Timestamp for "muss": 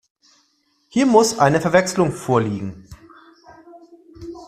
1.05-1.37